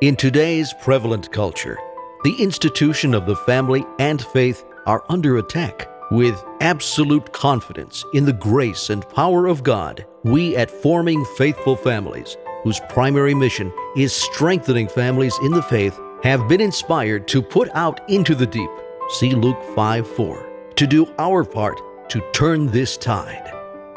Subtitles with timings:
[0.00, 1.78] In today's prevalent culture,
[2.24, 5.88] the institution of the family and faith are under attack.
[6.10, 12.36] With absolute confidence in the grace and power of God, we at Forming Faithful Families,
[12.64, 18.00] whose primary mission is strengthening families in the faith, have been inspired to put out
[18.10, 18.70] into the deep,
[19.10, 23.48] see Luke 5 4, to do our part to turn this tide.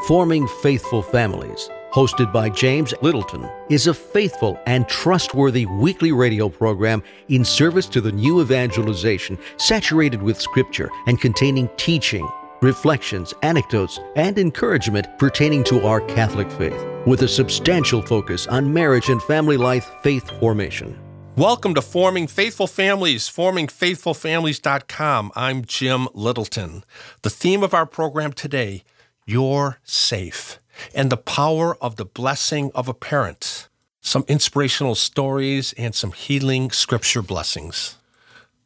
[0.05, 7.01] Forming Faithful Families hosted by James Littleton, is a faithful and trustworthy weekly radio program
[7.29, 12.29] in service to the new evangelization, saturated with scripture and containing teaching,
[12.61, 19.09] reflections, anecdotes, and encouragement pertaining to our Catholic faith, with a substantial focus on marriage
[19.09, 20.95] and family life faith formation.
[21.35, 25.31] Welcome to Forming Faithful Families, formingfaithfulfamilies.com.
[25.35, 26.83] I'm Jim Littleton.
[27.23, 28.83] The theme of our program today,
[29.25, 30.59] You're Safe
[30.93, 33.67] and the power of the blessing of a parent,
[34.01, 37.97] some inspirational stories, and some healing scripture blessings.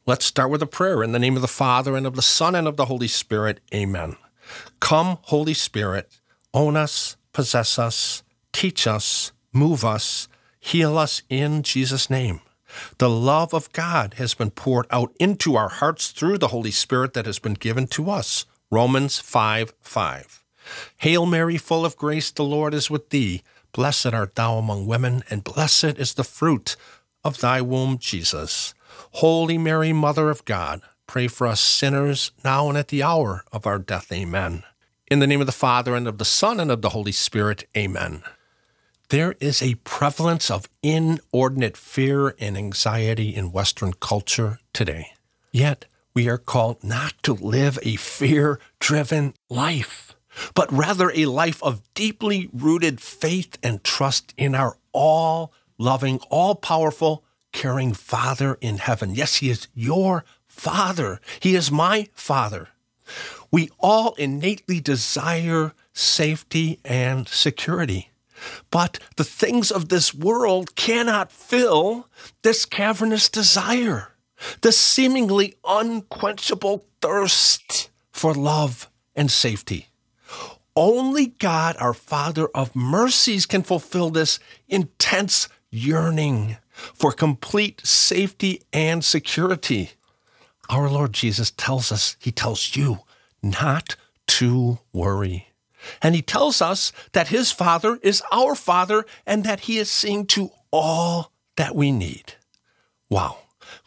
[0.06, 2.56] Let's start with a prayer in the name of the Father, and of the Son,
[2.56, 3.60] and of the Holy Spirit.
[3.74, 4.18] Amen.
[4.80, 6.20] Come, Holy Spirit,
[6.54, 10.28] own us, possess us, teach us, move us,
[10.60, 12.42] heal us in Jesus' name.
[12.98, 17.14] The love of God has been poured out into our hearts through the Holy Spirit
[17.14, 18.46] that has been given to us.
[18.70, 20.41] Romans 5 5.
[20.98, 23.42] Hail Mary, full of grace, the Lord is with thee.
[23.74, 26.76] Blessed art thou among women, and blessed is the fruit
[27.24, 28.74] of thy womb, Jesus.
[29.14, 33.66] Holy Mary, Mother of God, pray for us sinners, now and at the hour of
[33.66, 34.12] our death.
[34.12, 34.64] Amen.
[35.08, 37.68] In the name of the Father, and of the Son, and of the Holy Spirit.
[37.76, 38.24] Amen.
[39.10, 45.08] There is a prevalence of inordinate fear and anxiety in Western culture today.
[45.52, 50.11] Yet, we are called not to live a fear driven life
[50.54, 56.56] but rather a life of deeply rooted faith and trust in our all loving, all
[56.56, 59.16] powerful, caring Father in heaven.
[59.16, 61.20] Yes, He is your Father.
[61.40, 62.70] He is my Father.
[63.52, 68.12] We all innately desire safety and security.
[68.70, 72.08] But the things of this world cannot fill
[72.42, 74.10] this cavernous desire,
[74.62, 79.91] the seemingly unquenchable thirst for love and safety.
[80.76, 84.40] Only God, our Father of mercies, can fulfill this
[84.70, 89.92] intense yearning for complete safety and security.
[90.70, 93.00] Our Lord Jesus tells us, He tells you
[93.44, 95.50] not to worry.
[96.02, 100.26] And He tells us that His Father is our Father and that He is seeing
[100.28, 102.36] to all that we need.
[103.10, 103.40] Wow,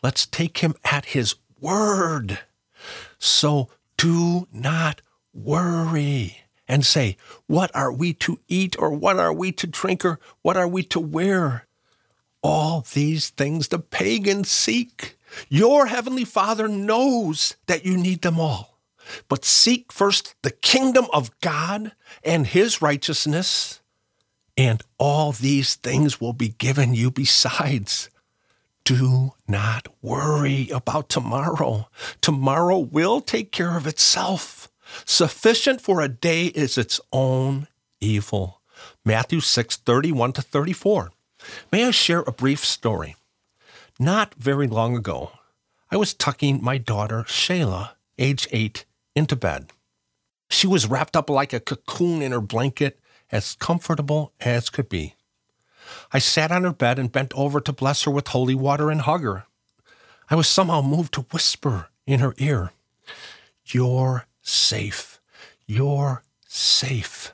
[0.03, 2.41] let's take Him at His word.
[3.19, 5.01] So do not
[5.33, 7.17] worry and say,
[7.47, 10.83] What are we to eat, or what are we to drink, or what are we
[10.85, 11.67] to wear?
[12.43, 15.17] All these things the pagans seek.
[15.49, 18.79] Your heavenly Father knows that you need them all.
[19.29, 21.93] But seek first the kingdom of God
[22.23, 23.81] and his righteousness,
[24.57, 28.09] and all these things will be given you besides.
[28.85, 31.89] Do not worry about tomorrow.
[32.21, 34.71] Tomorrow will take care of itself.
[35.05, 37.69] Sufficient for a day is its own
[38.01, 38.61] evil.
[39.05, 41.13] Matthew 6, 31 to 34.
[41.73, 43.17] May I share a brief story?
[43.99, 45.33] Not very long ago,
[45.91, 48.85] I was tucking my daughter, Shayla, age eight,
[49.15, 49.71] into bed.
[50.51, 52.99] She was wrapped up like a cocoon in her blanket,
[53.31, 55.15] as comfortable as could be.
[56.13, 59.03] I sat on her bed and bent over to bless her with holy water and
[59.03, 59.47] hug her.
[60.31, 62.73] I was somehow moved to whisper in her ear,
[63.67, 65.21] You're safe.
[65.67, 67.33] You're safe.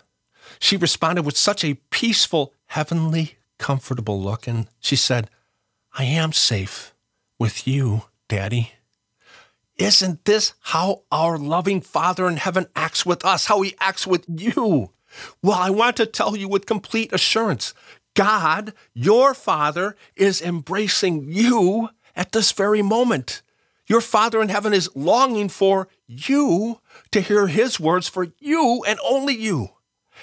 [0.59, 5.29] She responded with such a peaceful, heavenly, comfortable look, and she said,
[5.93, 6.95] I am safe
[7.39, 8.73] with you, Daddy.
[9.77, 14.25] Isn't this how our loving Father in heaven acts with us, how he acts with
[14.29, 14.91] you?
[15.43, 17.75] Well, I want to tell you with complete assurance
[18.15, 23.43] God, your Father, is embracing you at this very moment.
[23.91, 26.79] Your Father in heaven is longing for you
[27.11, 29.71] to hear His words for you and only you,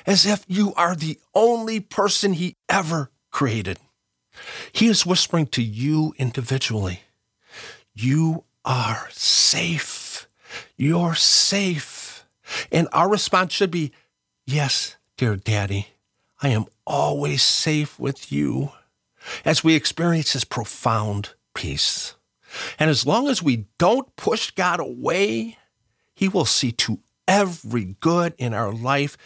[0.05, 3.77] as if you are the only person He ever created.
[4.71, 7.01] He is whispering to you individually
[7.93, 10.29] You are safe.
[10.77, 12.25] You're safe.
[12.71, 13.91] And our response should be
[14.45, 15.89] Yes, dear Daddy,
[16.41, 18.71] I am always safe with you
[19.43, 22.13] as we experience His profound peace.
[22.79, 25.57] And as long as we don't push God away,
[26.15, 29.17] He will see to every good in our life,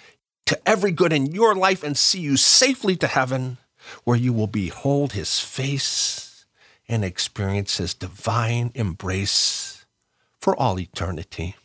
[0.47, 3.57] to every good in your life, and see you safely to heaven,
[4.03, 6.31] where you will behold His face
[6.91, 9.85] and experience his divine embrace
[10.41, 11.56] for all eternity.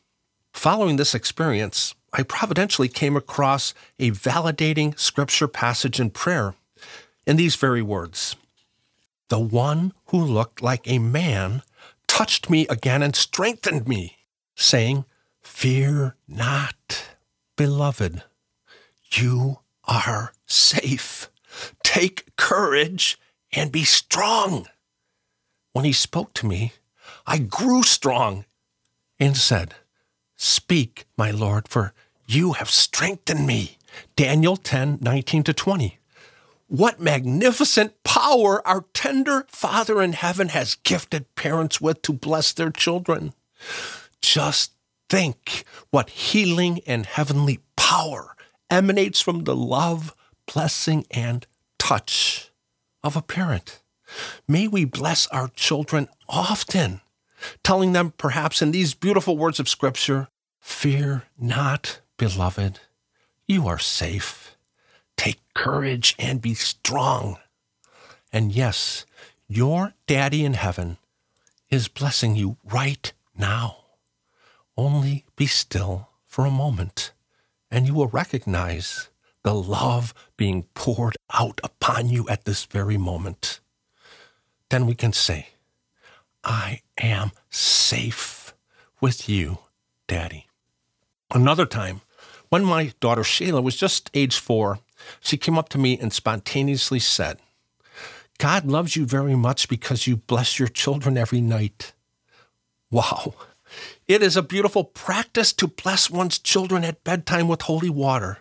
[0.53, 6.55] Following this experience, I providentially came across a validating scripture passage in prayer
[7.27, 8.37] in these very words
[9.29, 11.63] The one who looked like a man
[12.07, 14.19] touched me again and strengthened me,
[14.55, 15.05] saying,
[15.43, 17.11] Fear not,
[17.57, 18.23] beloved,
[19.13, 21.31] you are safe.
[21.83, 23.19] Take courage
[23.53, 24.67] and be strong.
[25.73, 26.73] When he spoke to me,
[27.27, 28.45] I grew strong
[29.19, 29.75] and said,
[30.37, 31.93] Speak, my Lord, for
[32.27, 33.79] you have strengthened me.
[34.17, 35.99] Daniel 10 19 to 20.
[36.69, 42.71] What magnificent power our tender Father in heaven has gifted parents with to bless their
[42.71, 43.35] children.
[44.21, 44.73] Just
[45.09, 48.35] think what healing and heavenly power
[48.69, 50.15] emanates from the love,
[50.53, 51.47] blessing, and
[51.79, 52.51] touch
[53.05, 53.81] of a parent.
[54.49, 57.01] May we bless our children often,
[57.63, 60.29] telling them perhaps in these beautiful words of Scripture
[60.61, 62.81] Fear not, beloved,
[63.47, 64.56] you are safe.
[65.17, 67.39] Take courage and be strong.
[68.33, 69.07] And yes,
[69.49, 70.99] your daddy in heaven
[71.71, 73.77] is blessing you right now.
[74.77, 77.13] Only be still for a moment,
[77.71, 79.09] and you will recognize
[79.43, 83.61] the love being poured out upon you at this very moment.
[84.71, 85.49] Then we can say,
[86.45, 88.55] I am safe
[89.01, 89.59] with you,
[90.09, 90.47] Daddy.
[91.33, 92.03] Another time,
[92.49, 94.81] when my daughter Shayla was just age four,
[95.21, 97.39] she came up to me and spontaneously said,
[98.39, 101.95] God loves you very much because you bless your children every night.
[102.91, 103.35] Wow.
[104.07, 108.39] It is a beautiful practice to bless one's children at bedtime with holy water,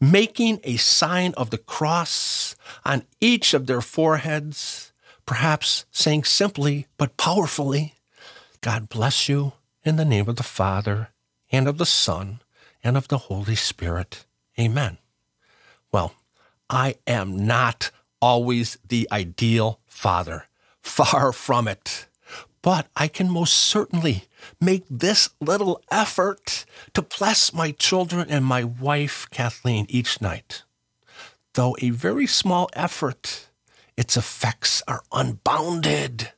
[0.00, 4.92] making a sign of the cross on each of their foreheads,
[5.26, 7.94] perhaps saying simply but powerfully,
[8.60, 9.52] God bless you
[9.84, 11.10] in the name of the Father
[11.50, 12.40] and of the Son,
[12.84, 14.26] and of the Holy Spirit.
[14.58, 14.98] Amen.
[15.92, 16.14] Well,
[16.68, 17.90] I am not
[18.20, 20.44] always the ideal father.
[20.82, 22.06] Far from it.
[22.62, 24.24] But I can most certainly
[24.60, 26.64] make this little effort
[26.94, 30.64] to bless my children and my wife, Kathleen, each night.
[31.54, 33.48] Though a very small effort,
[33.96, 36.32] its effects are unbounded,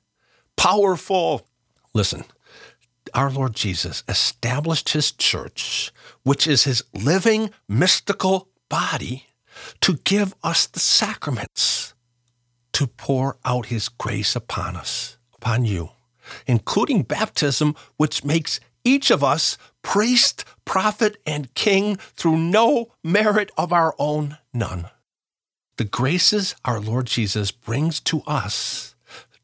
[0.57, 1.47] powerful.
[1.95, 2.25] Listen,
[3.15, 5.91] our Lord Jesus established his church,
[6.23, 9.27] which is his living mystical body,
[9.81, 11.95] to give us the sacraments,
[12.73, 15.91] to pour out his grace upon us, upon you,
[16.47, 23.73] including baptism, which makes each of us priest, prophet, and king through no merit of
[23.73, 24.89] our own, none.
[25.77, 28.91] The graces our Lord Jesus brings to us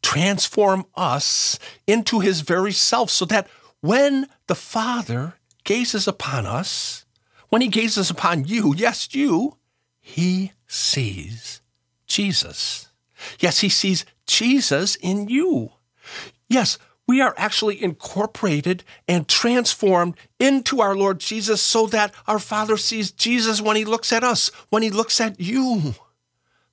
[0.06, 1.58] transform us
[1.88, 3.48] into his very self so that
[3.80, 5.34] when the Father
[5.64, 7.04] gazes upon us,
[7.48, 9.56] when he gazes upon you, yes, you,
[10.08, 11.60] he sees
[12.06, 12.86] Jesus.
[13.40, 15.72] Yes, he sees Jesus in you.
[16.48, 22.76] Yes, we are actually incorporated and transformed into our Lord Jesus so that our Father
[22.76, 25.96] sees Jesus when he looks at us, when he looks at you.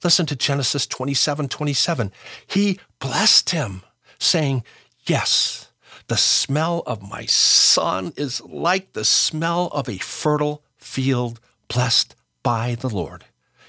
[0.03, 2.11] Listen to Genesis 27 27.
[2.45, 3.81] He blessed him,
[4.19, 4.63] saying,
[5.07, 5.69] Yes,
[6.07, 12.75] the smell of my son is like the smell of a fertile field blessed by
[12.75, 13.25] the Lord.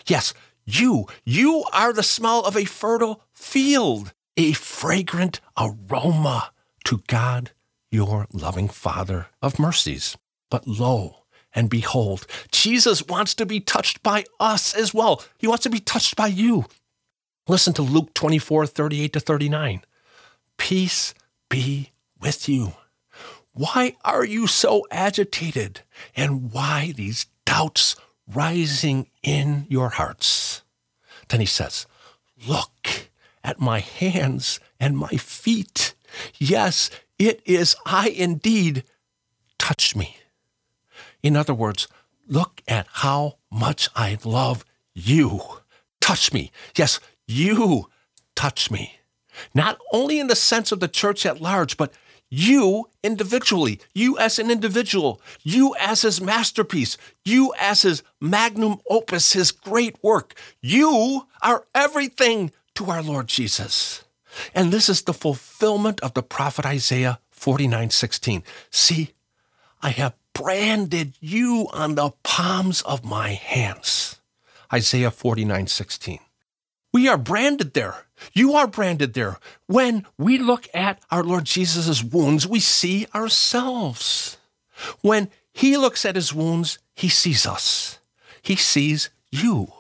[0.06, 6.50] Yes, you, you are the smell of a fertile field, a fragrant aroma
[6.84, 7.52] to God,
[7.90, 10.16] your loving Father of mercies.
[10.50, 15.22] But lo, and behold, Jesus wants to be touched by us as well.
[15.38, 16.66] He wants to be touched by you.
[17.46, 19.82] Listen to Luke 24, 38 to 39.
[20.56, 21.14] Peace
[21.48, 22.72] be with you.
[23.52, 25.82] Why are you so agitated?
[26.16, 27.96] And why these doubts
[28.32, 30.62] rising in your hearts?
[31.28, 31.86] Then he says,
[32.46, 33.08] Look
[33.42, 35.94] at my hands and my feet.
[36.38, 38.84] Yes, it is I indeed.
[39.58, 40.16] Touch me.
[41.22, 41.88] In other words,
[42.26, 44.64] look at how much I love
[44.94, 45.40] you.
[46.00, 46.50] Touch me.
[46.76, 47.88] Yes, you
[48.34, 48.98] touch me.
[49.54, 51.92] Not only in the sense of the church at large, but
[52.34, 59.34] you individually, you as an individual, you as his masterpiece, you as his magnum opus,
[59.34, 60.34] his great work.
[60.60, 64.04] You are everything to our Lord Jesus.
[64.52, 68.42] And this is the fulfillment of the prophet Isaiah 49:16.
[68.70, 69.14] See,
[69.80, 74.20] I have branded you on the palms of my hands.
[74.72, 76.18] Isaiah 49 16.
[76.92, 78.03] We are branded there.
[78.32, 79.38] You are branded there.
[79.66, 84.36] When we look at our Lord Jesus' wounds, we see ourselves.
[85.00, 87.98] When he looks at his wounds, he sees us.
[88.42, 89.72] He sees you.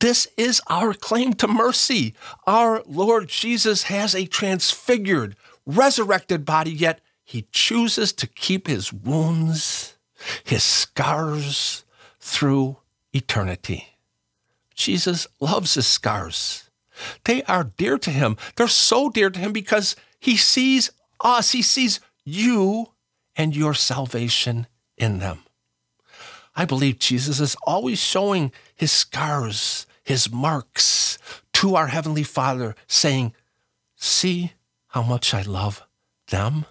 [0.00, 2.14] This is our claim to mercy.
[2.46, 9.96] Our Lord Jesus has a transfigured, resurrected body, yet he chooses to keep his wounds,
[10.42, 11.84] his scars
[12.20, 12.76] through
[13.12, 13.96] eternity.
[14.74, 16.63] Jesus loves his scars.
[17.24, 18.36] They are dear to him.
[18.56, 22.92] They're so dear to him because he sees us, he sees you
[23.36, 25.40] and your salvation in them.
[26.56, 31.18] I believe Jesus is always showing his scars, his marks
[31.54, 33.34] to our Heavenly Father, saying,
[33.96, 34.52] See
[34.88, 35.82] how much I love
[36.28, 36.66] them.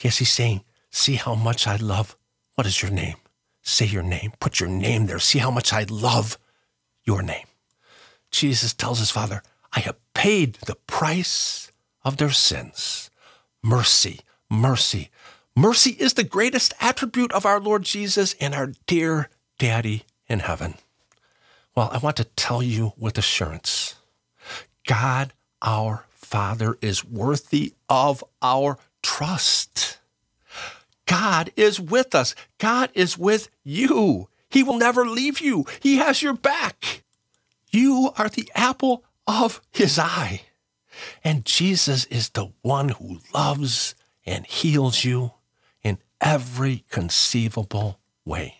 [0.00, 2.16] Yes, he's saying, See how much I love.
[2.54, 3.16] What is your name?
[3.62, 4.32] Say your name.
[4.40, 5.18] Put your name there.
[5.18, 6.38] See how much I love
[7.04, 7.46] your name.
[8.32, 11.70] Jesus tells his Father, I have paid the price
[12.04, 13.10] of their sins.
[13.62, 14.20] Mercy,
[14.50, 15.10] mercy.
[15.54, 20.74] Mercy is the greatest attribute of our Lord Jesus and our dear Daddy in heaven.
[21.76, 23.94] Well, I want to tell you with assurance
[24.86, 29.98] God, our Father, is worthy of our trust.
[31.06, 32.34] God is with us.
[32.58, 34.28] God is with you.
[34.48, 35.66] He will never leave you.
[35.80, 37.01] He has your back.
[37.72, 40.42] You are the apple of his eye.
[41.24, 43.94] And Jesus is the one who loves
[44.26, 45.32] and heals you
[45.82, 48.58] in every conceivable way.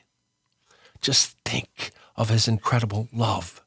[1.02, 3.62] Just think of his incredible love,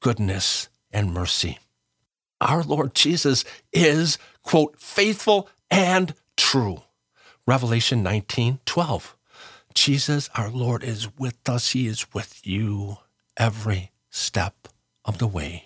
[0.00, 1.58] goodness, and mercy.
[2.40, 6.82] Our Lord Jesus is, quote, faithful and true.
[7.46, 9.16] Revelation 19 12.
[9.74, 11.72] Jesus, our Lord, is with us.
[11.72, 12.96] He is with you
[13.36, 14.68] every step
[15.06, 15.64] of the way.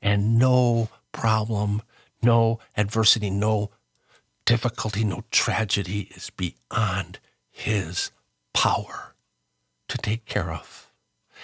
[0.00, 1.82] And no problem,
[2.22, 3.70] no adversity, no
[4.46, 7.18] difficulty, no tragedy is beyond
[7.50, 8.10] His
[8.54, 9.14] power
[9.88, 10.90] to take care of.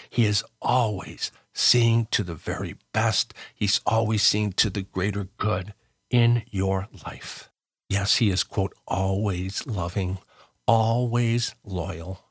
[0.08, 5.74] He is always seeing to the very best, He's always seeing to the greater good
[6.10, 7.50] in your life.
[7.88, 10.18] Yes, he is, quote, always loving,
[10.66, 12.24] always loyal.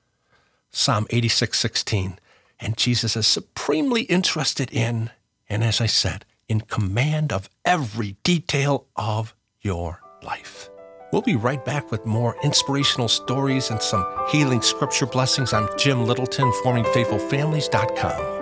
[0.70, 2.20] Psalm 86 16.
[2.60, 5.12] And Jesus is supremely interested in,
[5.50, 10.70] and as I said, in command of every detail of your life.
[11.12, 15.54] We'll be right back with more inspirational stories and some healing scripture blessings.
[15.54, 18.35] I'm Jim Littleton, formingfaithfulfamilies.com.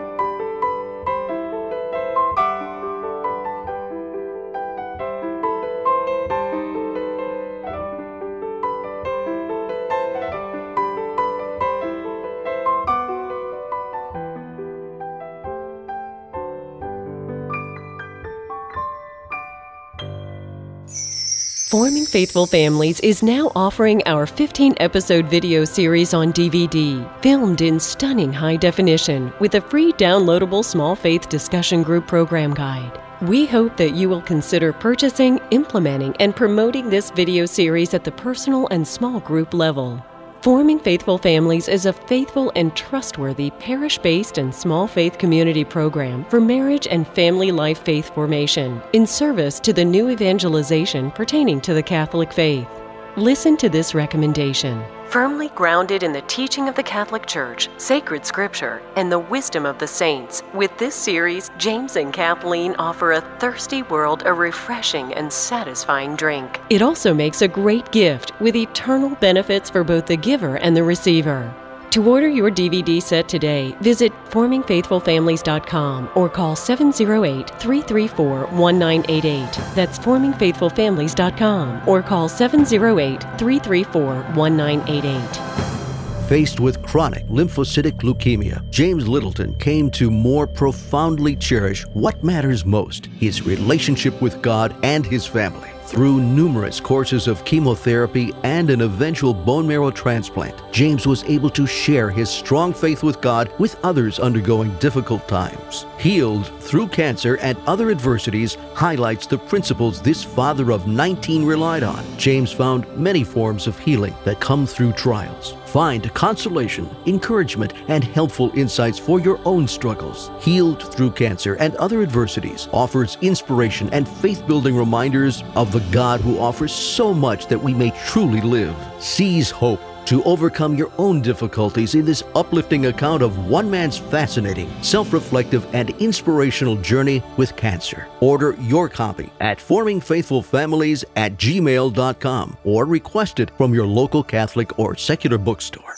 [21.73, 27.79] Forming Faithful Families is now offering our 15 episode video series on DVD, filmed in
[27.79, 33.01] stunning high definition with a free downloadable small faith discussion group program guide.
[33.23, 38.11] We hope that you will consider purchasing, implementing, and promoting this video series at the
[38.11, 40.05] personal and small group level.
[40.43, 46.25] Forming Faithful Families is a faithful and trustworthy parish based and small faith community program
[46.25, 51.73] for marriage and family life faith formation in service to the new evangelization pertaining to
[51.73, 52.82] the Catholic faith.
[53.17, 54.83] Listen to this recommendation.
[55.05, 59.77] Firmly grounded in the teaching of the Catholic Church, sacred scripture, and the wisdom of
[59.77, 65.31] the saints, with this series, James and Kathleen offer a thirsty world a refreshing and
[65.31, 66.59] satisfying drink.
[66.71, 70.83] It also makes a great gift with eternal benefits for both the giver and the
[70.83, 71.53] receiver.
[71.93, 79.75] To order your DVD set today, visit formingfaithfulfamilies.com or call 708 334 1988.
[79.75, 86.27] That's formingfaithfulfamilies.com or call 708 334 1988.
[86.27, 93.05] Faced with chronic lymphocytic leukemia, James Littleton came to more profoundly cherish what matters most
[93.19, 95.72] his relationship with God and his family.
[95.93, 101.67] Through numerous courses of chemotherapy and an eventual bone marrow transplant, James was able to
[101.67, 105.85] share his strong faith with God with others undergoing difficult times.
[105.99, 112.03] Healed through cancer and other adversities highlights the principles this father of 19 relied on.
[112.17, 115.53] James found many forms of healing that come through trials.
[115.73, 120.29] Find consolation, encouragement, and helpful insights for your own struggles.
[120.39, 126.21] Healed Through Cancer and Other Adversities offers inspiration and faith building reminders of the God
[126.21, 128.75] who offers so much that we may truly live.
[128.99, 134.71] Seize hope to overcome your own difficulties in this uplifting account of one man's fascinating,
[134.81, 138.07] self reflective, and inspirational journey with cancer.
[138.19, 144.95] Order your copy at formingfaithfulfamilies at gmail.com or request it from your local Catholic or
[144.95, 145.95] secular bookstore.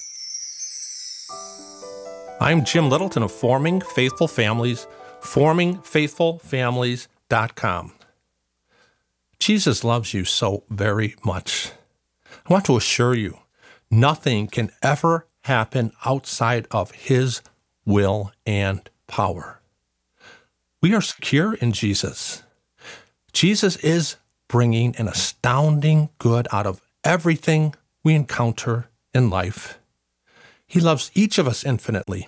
[2.41, 4.87] I'm Jim Littleton of Forming Faithful Families,
[5.21, 7.93] formingfaithfulfamilies.com.
[9.39, 11.71] Jesus loves you so very much.
[12.47, 13.39] I want to assure you,
[13.89, 17.41] nothing can ever happen outside of His
[17.85, 19.61] will and power.
[20.81, 22.43] We are secure in Jesus.
[23.33, 29.79] Jesus is bringing an astounding good out of everything we encounter in life.
[30.67, 32.27] He loves each of us infinitely.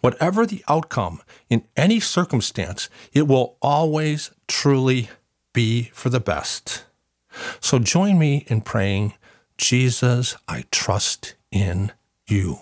[0.00, 5.08] Whatever the outcome in any circumstance, it will always truly
[5.52, 6.84] be for the best.
[7.60, 9.14] So join me in praying,
[9.56, 11.92] Jesus, I trust in
[12.26, 12.58] you.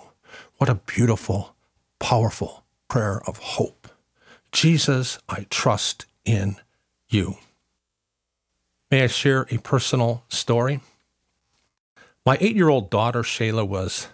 [0.59, 1.55] What a beautiful,
[1.99, 3.89] powerful prayer of hope.
[4.53, 6.57] Jesus, I trust in
[7.09, 7.37] you.
[8.91, 10.81] May I share a personal story?
[12.27, 14.09] My eight year old daughter, Shayla, was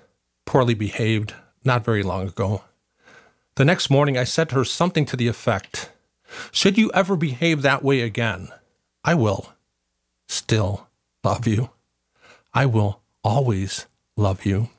[0.46, 2.62] poorly behaved not very long ago.
[3.56, 5.90] The next morning, I said to her something to the effect
[6.52, 8.48] Should you ever behave that way again,
[9.04, 9.52] I will
[10.28, 10.86] still
[11.24, 11.70] love you.
[12.54, 13.86] I will always
[14.16, 14.70] love you.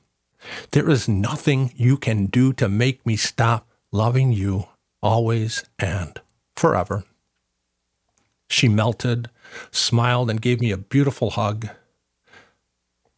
[0.71, 4.67] There is nothing you can do to make me stop loving you
[5.01, 6.19] always and
[6.55, 7.03] forever.
[8.49, 9.29] She melted,
[9.71, 11.69] smiled, and gave me a beautiful hug.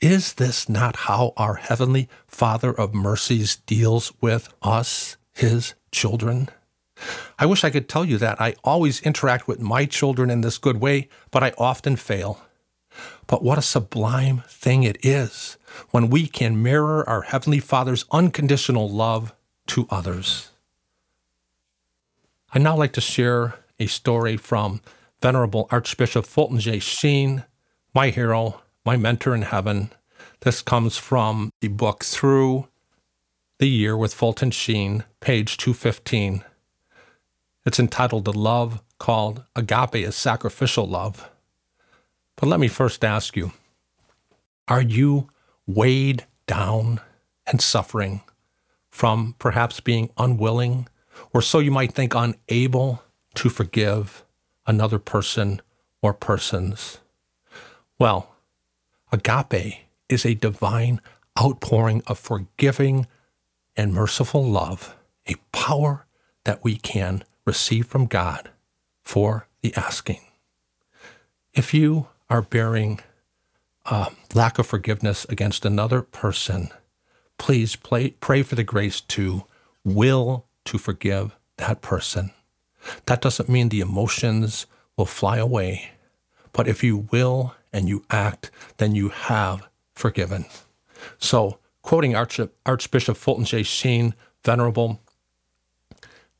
[0.01, 6.49] Is this not how our Heavenly Father of mercies deals with us, His children?
[7.39, 8.41] I wish I could tell you that.
[8.41, 12.41] I always interact with my children in this good way, but I often fail.
[13.27, 15.57] But what a sublime thing it is
[15.91, 19.33] when we can mirror our Heavenly Father's unconditional love
[19.67, 20.49] to others.
[22.53, 24.81] I'd now like to share a story from
[25.21, 26.79] Venerable Archbishop Fulton J.
[26.79, 27.45] Sheen,
[27.93, 29.91] my hero, my mentor in heaven.
[30.41, 32.67] This comes from the book Through
[33.59, 36.43] the Year with Fulton Sheen, page 215.
[37.65, 41.30] It's entitled The Love Called Agape is Sacrificial Love.
[42.41, 43.51] But let me first ask you
[44.67, 45.29] Are you
[45.67, 46.99] weighed down
[47.45, 48.21] and suffering
[48.89, 50.87] from perhaps being unwilling,
[51.35, 53.03] or so you might think unable
[53.35, 54.25] to forgive
[54.65, 55.61] another person
[56.01, 56.97] or persons?
[57.99, 58.35] Well,
[59.11, 60.99] agape is a divine
[61.39, 63.05] outpouring of forgiving
[63.77, 64.95] and merciful love,
[65.29, 66.07] a power
[66.45, 68.49] that we can receive from God
[69.03, 70.21] for the asking.
[71.53, 73.01] If you are bearing
[73.85, 76.69] uh, lack of forgiveness against another person,
[77.37, 79.43] please play, pray for the grace to
[79.83, 82.31] will to forgive that person.
[83.05, 84.65] That doesn't mean the emotions
[84.95, 85.91] will fly away,
[86.53, 90.45] but if you will and you act, then you have forgiven.
[91.19, 93.63] So, quoting Arch- Archbishop Fulton J.
[93.63, 94.15] Sheen,
[94.45, 95.01] Venerable,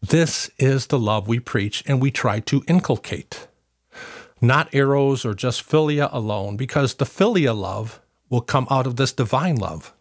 [0.02, 3.48] this is the love we preach and we try to inculcate.
[4.42, 9.14] Not eros or just philia alone, because the philia love will come out of this
[9.14, 9.94] divine love.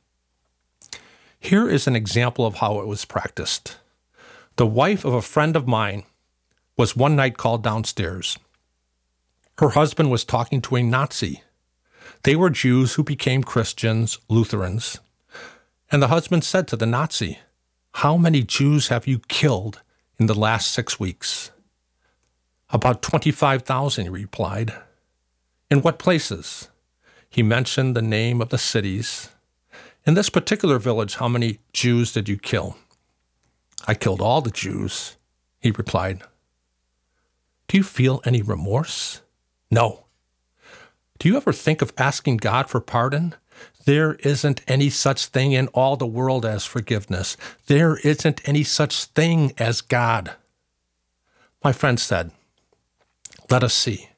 [1.39, 3.77] Here is an example of how it was practiced.
[4.57, 6.05] The wife of a friend of mine
[6.77, 8.39] was one night called downstairs.
[9.59, 11.43] Her husband was talking to a Nazi.
[12.23, 15.01] They were Jews who became Christians, Lutherans.
[15.91, 17.39] And the husband said to the Nazi,
[17.95, 19.83] How many Jews have you killed
[20.19, 21.51] in the last six weeks?
[22.73, 24.75] About 25,000, he replied.
[25.71, 26.69] In what places?
[27.29, 29.31] He mentioned the name of the cities.
[30.07, 32.77] In this particular village, how many Jews did you kill?
[33.87, 35.17] I killed all the Jews,
[35.61, 36.23] he replied.
[37.69, 39.21] Do you feel any remorse?
[39.71, 40.05] No.
[41.19, 43.35] Do you ever think of asking God for pardon?
[43.85, 47.37] There isn't any such thing in all the world as forgiveness.
[47.67, 50.33] There isn't any such thing as God.
[51.63, 52.31] My friend said,
[53.51, 54.11] Let us see.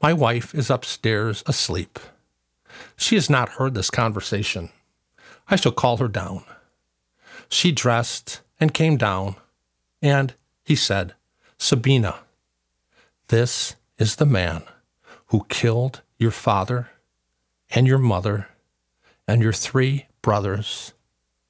[0.00, 1.98] My wife is upstairs asleep.
[2.96, 4.70] She has not heard this conversation.
[5.48, 6.44] I shall call her down.
[7.48, 9.36] She dressed and came down,
[10.00, 11.14] and he said,
[11.58, 12.20] Sabina,
[13.28, 14.62] this is the man
[15.26, 16.90] who killed your father
[17.70, 18.48] and your mother
[19.26, 20.92] and your three brothers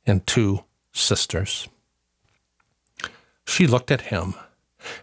[0.07, 1.69] and two sisters.
[3.47, 4.35] She looked at him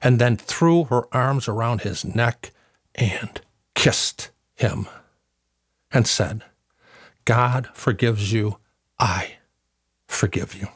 [0.01, 2.51] and then threw her arms around his neck
[2.95, 3.41] and
[3.75, 4.87] kissed him
[5.91, 6.43] and said,
[7.25, 8.57] God forgives you.
[8.99, 9.37] I
[10.07, 10.67] forgive you.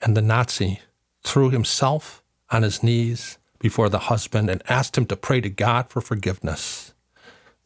[0.00, 0.80] And the Nazi
[1.22, 5.88] threw himself on his knees before the husband and asked him to pray to God
[5.88, 6.94] for forgiveness.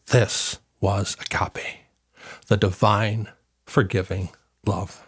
[0.07, 1.79] This was agape,
[2.49, 3.29] the divine,
[3.65, 4.29] forgiving
[4.65, 5.06] love.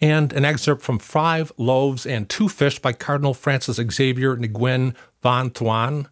[0.00, 5.50] And an excerpt from Five Loaves and Two Fish by Cardinal Francis Xavier Nguyen Van
[5.50, 6.06] Thuan.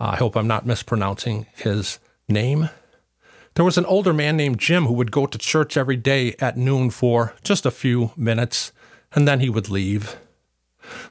[0.00, 2.70] I hope I'm not mispronouncing his name.
[3.54, 6.56] There was an older man named Jim who would go to church every day at
[6.56, 8.72] noon for just a few minutes,
[9.12, 10.16] and then he would leave.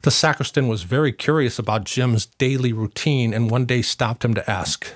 [0.03, 4.49] The sacristan was very curious about Jim's daily routine and one day stopped him to
[4.49, 4.87] ask,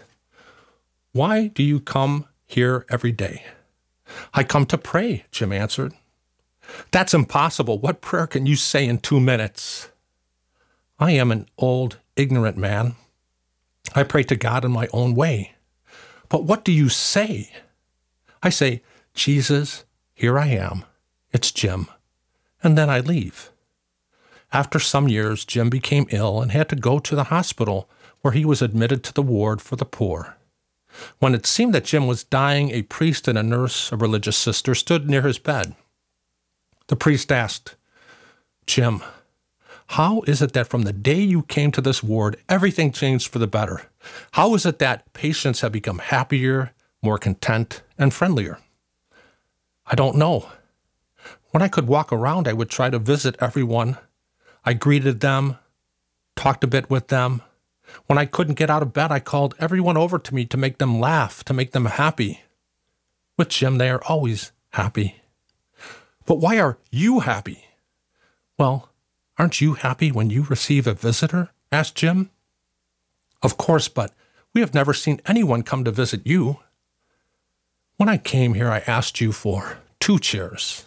[1.12, 3.44] Why do you come here every day?
[4.34, 5.94] I come to pray, Jim answered.
[6.92, 7.80] That's impossible.
[7.80, 9.90] What prayer can you say in two minutes?
[11.00, 12.96] I am an old, ignorant man.
[13.96, 15.56] I pray to God in my own way.
[16.30, 17.52] But what do you say?
[18.44, 20.86] I say, Jesus, here I am.
[21.32, 21.88] It's Jim.
[22.64, 23.52] And then I leave.
[24.54, 27.90] After some years, Jim became ill and had to go to the hospital,
[28.22, 30.38] where he was admitted to the ward for the poor.
[31.20, 34.76] When it seemed that Jim was dying, a priest and a nurse, a religious sister,
[34.76, 35.76] stood near his bed.
[36.92, 37.78] The priest asked,
[38.68, 39.02] Jim,
[39.88, 43.40] how is it that from the day you came to this ward, everything changed for
[43.40, 43.84] the better?
[44.32, 48.60] How is it that patients have become happier, more content, and friendlier?
[49.86, 50.50] I don't know.
[51.52, 53.98] When I could walk around, I would try to visit everyone.
[54.66, 55.60] I greeted them,
[56.36, 57.42] talked a bit with them.
[58.08, 60.78] When I couldn't get out of bed, I called everyone over to me to make
[60.78, 62.42] them laugh, to make them happy.
[63.38, 65.21] With Jim, they are always happy.
[66.26, 67.66] But why are you happy?
[68.58, 68.90] Well,
[69.38, 71.50] aren't you happy when you receive a visitor?
[71.72, 72.30] asked Jim.
[73.42, 74.14] Of course, but
[74.54, 76.60] we have never seen anyone come to visit you.
[77.98, 80.86] When I came here, I asked you for two chairs.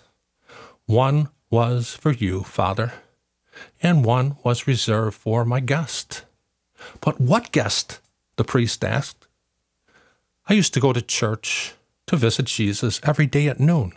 [0.87, 2.93] One was for you, Father,
[3.83, 6.25] and one was reserved for my guest.
[7.01, 8.01] But what guest?
[8.37, 9.27] the priest asked.
[10.49, 11.75] I used to go to church
[12.07, 13.93] to visit Jesus every day at noon.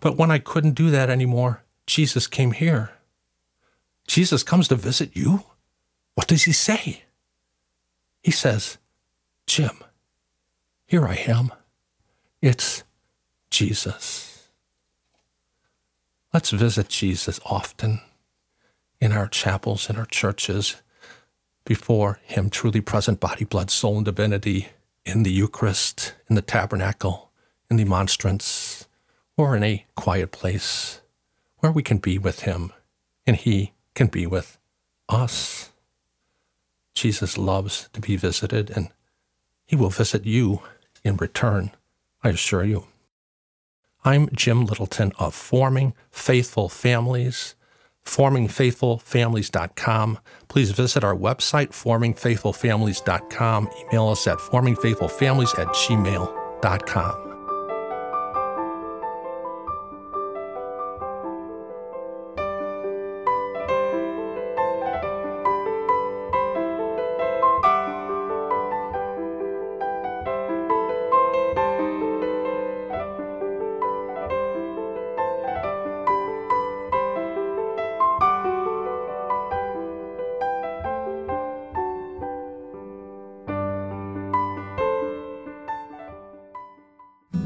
[0.00, 2.92] But when I couldn't do that anymore, Jesus came here.
[4.06, 5.44] Jesus comes to visit you?
[6.14, 7.04] What does he say?
[8.22, 8.78] He says,
[9.46, 9.78] Jim,
[10.86, 11.52] here I am.
[12.42, 12.84] It's
[13.50, 14.48] Jesus.
[16.32, 18.00] Let's visit Jesus often
[19.00, 20.76] in our chapels, in our churches,
[21.64, 24.68] before Him, truly present, body, blood, soul, and divinity,
[25.04, 27.30] in the Eucharist, in the tabernacle,
[27.70, 28.86] in the monstrance,
[29.40, 31.00] or in a quiet place
[31.58, 32.74] where we can be with Him
[33.26, 34.58] and He can be with
[35.08, 35.70] us.
[36.94, 38.90] Jesus loves to be visited, and
[39.64, 40.60] He will visit you
[41.02, 41.70] in return,
[42.22, 42.84] I assure you.
[44.04, 47.54] I'm Jim Littleton of Forming Faithful Families,
[48.04, 50.18] formingfaithfulfamilies.com.
[50.48, 53.70] Please visit our website, formingfaithfulfamilies.com.
[53.80, 57.29] Email us at formingfaithfulfamilies at gmail.com.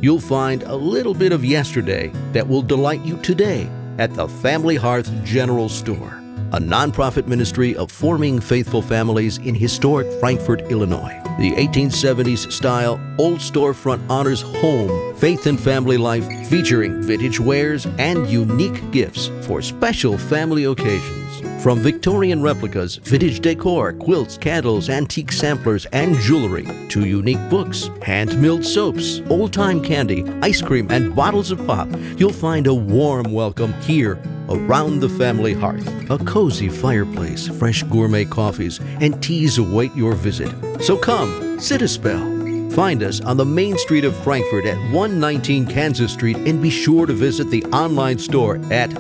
[0.05, 4.77] you'll find a little bit of yesterday that will delight you today at the Family
[4.77, 6.21] Hearth General Store,
[6.53, 11.19] a nonprofit ministry of forming faithful families in historic Frankfort, Illinois.
[11.39, 18.29] The 1870s style old storefront honors home, faith, and family life, featuring vintage wares and
[18.29, 21.24] unique gifts for special family occasions.
[21.65, 28.39] From Victorian replicas, vintage decor, quilts, candles, antique samplers, and jewelry, to unique books, hand
[28.39, 33.33] milled soaps, old time candy, ice cream, and bottles of pop, you'll find a warm
[33.33, 34.19] welcome here
[34.51, 35.89] around the family hearth.
[36.11, 40.53] A cozy fireplace, fresh gourmet coffees, and teas await your visit.
[40.83, 42.31] So come, sit a spell.
[42.73, 47.07] Find us on the main street of Frankfort at 119 Kansas Street and be sure
[47.07, 48.91] to visit the online store at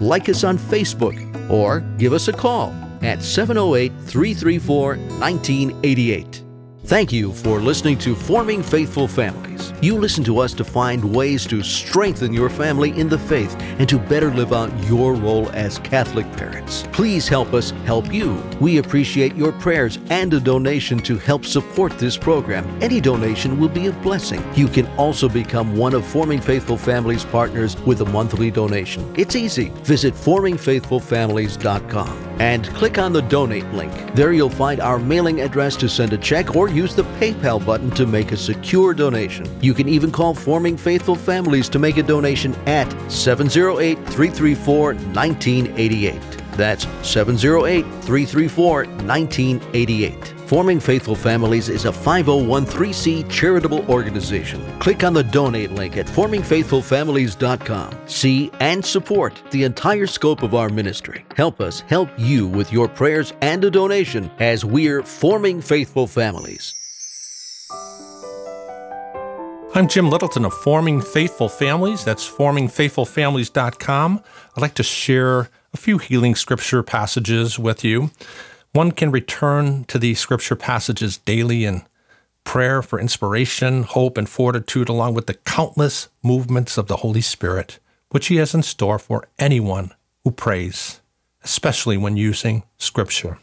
[0.00, 1.18] like us on Facebook
[1.50, 6.47] or give us a call at 708 334 1988.
[6.88, 9.74] Thank you for listening to Forming Faithful Families.
[9.82, 13.86] You listen to us to find ways to strengthen your family in the faith and
[13.90, 16.88] to better live out your role as Catholic parents.
[16.90, 18.42] Please help us help you.
[18.58, 22.66] We appreciate your prayers and a donation to help support this program.
[22.82, 24.42] Any donation will be a blessing.
[24.54, 29.14] You can also become one of Forming Faithful Families partners with a monthly donation.
[29.14, 29.68] It's easy.
[29.84, 33.92] Visit formingfaithfulfamilies.com and click on the donate link.
[34.14, 37.90] There you'll find our mailing address to send a check or use the PayPal button
[37.90, 39.44] to make a secure donation.
[39.60, 46.37] You can even call Forming Faithful Families to make a donation at 708 334 1988.
[46.58, 50.34] That's 708 334 1988.
[50.48, 54.60] Forming Faithful Families is a 5013C charitable organization.
[54.80, 58.08] Click on the donate link at formingfaithfulfamilies.com.
[58.08, 61.24] See and support the entire scope of our ministry.
[61.36, 66.74] Help us help you with your prayers and a donation as we're forming faithful families.
[69.74, 72.04] I'm Jim Littleton of Forming Faithful Families.
[72.04, 74.24] That's formingfaithfulfamilies.com.
[74.56, 78.10] I'd like to share a few healing scripture passages with you.
[78.72, 81.82] One can return to these scripture passages daily in
[82.44, 87.78] prayer for inspiration, hope, and fortitude, along with the countless movements of the Holy Spirit,
[88.10, 89.92] which He has in store for anyone
[90.24, 91.00] who prays,
[91.42, 93.38] especially when using scripture.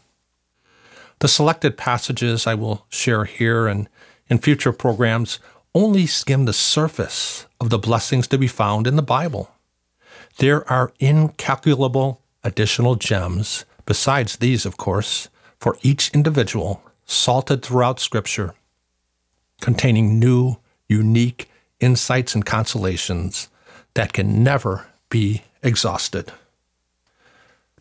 [1.20, 3.88] The selected passages I will share here and
[4.28, 5.38] in future programs
[5.74, 9.50] only skim the surface of the blessings to be found in the Bible.
[10.38, 18.54] There are incalculable additional gems besides these, of course, for each individual, salted throughout Scripture,
[19.62, 20.56] containing new,
[20.88, 21.48] unique
[21.80, 23.48] insights and consolations
[23.94, 26.32] that can never be exhausted.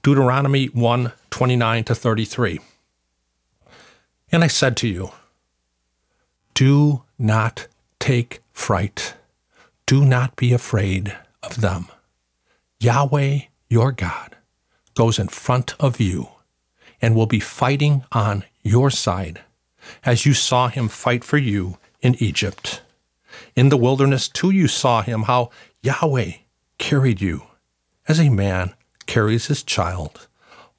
[0.01, 2.59] Deuteronomy 1 29 to 33.
[4.31, 5.11] And I said to you,
[6.53, 7.67] Do not
[7.99, 9.15] take fright,
[9.85, 11.87] do not be afraid of them.
[12.79, 14.35] Yahweh, your God,
[14.93, 16.29] goes in front of you
[17.01, 19.41] and will be fighting on your side,
[20.03, 22.81] as you saw him fight for you in Egypt.
[23.55, 25.49] In the wilderness, too, you saw him, how
[25.81, 26.31] Yahweh
[26.77, 27.43] carried you
[28.07, 28.73] as a man
[29.05, 30.27] carries his child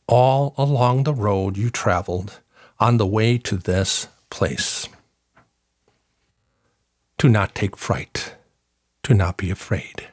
[0.07, 2.41] all along the road you traveled
[2.79, 4.89] on the way to this place.
[7.19, 8.35] Do not take fright.
[9.03, 10.09] Do not be afraid,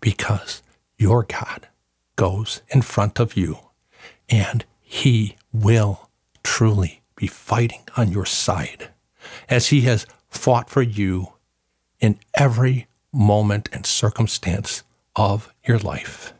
[0.00, 0.62] because
[0.98, 1.68] your God
[2.16, 3.58] goes in front of you,
[4.28, 6.10] and he will
[6.42, 8.90] truly be fighting on your side
[9.48, 11.32] as he has fought for you
[12.00, 14.82] in every moment and circumstance
[15.16, 16.32] of your life.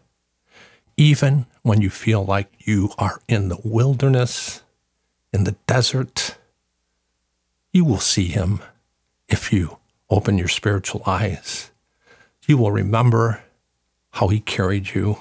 [0.97, 4.63] Even when you feel like you are in the wilderness,
[5.33, 6.37] in the desert,
[7.73, 8.61] you will see him
[9.29, 9.79] if you
[10.11, 11.71] open your spiritual eyes.
[12.47, 13.43] You will remember
[14.15, 15.19] how he carried you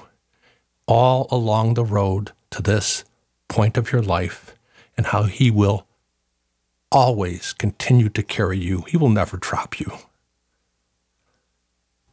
[0.86, 3.04] all along the road to this
[3.48, 4.54] point of your life
[4.96, 5.86] and how He will
[6.90, 8.82] always continue to carry you.
[8.82, 9.90] He will never drop you.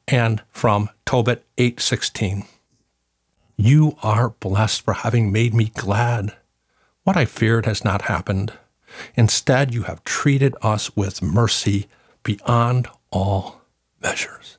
[0.08, 2.46] And from Tobit 8:16.
[3.56, 6.36] You are blessed for having made me glad.
[7.04, 8.54] What I feared has not happened.
[9.16, 11.88] Instead, you have treated us with mercy
[12.24, 13.62] beyond all
[14.02, 14.58] measures.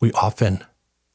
[0.00, 0.64] We often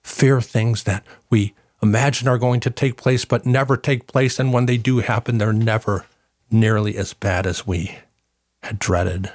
[0.04, 4.39] fear things that we imagine are going to take place but never take place.
[4.39, 6.06] And when they do happen, they're never
[6.50, 7.98] nearly as bad as we
[8.62, 9.32] had dreaded.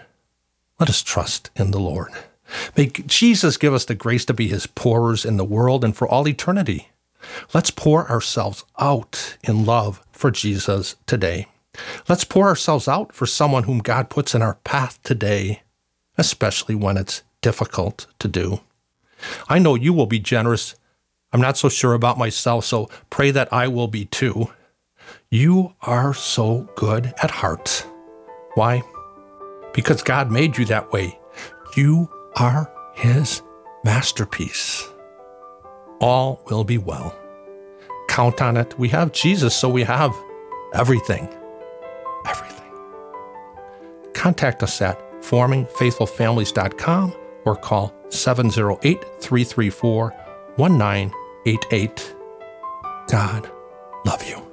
[0.78, 2.12] Let us trust in the Lord.
[2.76, 6.08] May Jesus give us the grace to be his pourers in the world and for
[6.08, 6.88] all eternity.
[7.52, 11.46] Let's pour ourselves out in love for Jesus today.
[12.08, 15.62] Let's pour ourselves out for someone whom God puts in our path today,
[16.16, 18.60] especially when it's difficult to do.
[19.48, 20.74] I know you will be generous.
[21.32, 24.50] I'm not so sure about myself, so pray that I will be too.
[25.30, 27.86] You are so good at heart.
[28.54, 28.82] Why?
[29.72, 31.18] Because God made you that way.
[31.76, 33.42] You are His
[33.84, 34.88] masterpiece.
[36.00, 37.14] All will be well.
[38.08, 38.78] Count on it.
[38.78, 40.14] We have Jesus, so we have
[40.74, 41.28] everything.
[42.26, 42.72] Everything.
[44.14, 47.14] Contact us at formingfaithfulfamilies.com
[47.48, 50.10] or call 708 334
[50.56, 52.14] 1988.
[53.08, 53.50] God
[54.04, 54.44] love you.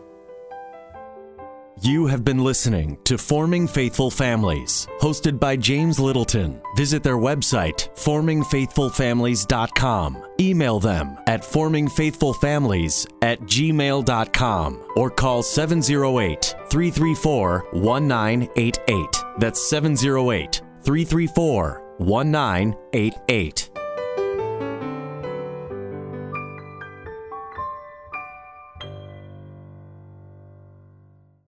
[1.81, 6.61] You have been listening to Forming Faithful Families, hosted by James Littleton.
[6.77, 10.25] Visit their website, formingfaithfulfamilies.com.
[10.39, 19.23] Email them at formingfaithfulfamilies at gmail.com or call 708 334 1988.
[19.37, 23.69] That's 708 334 1988.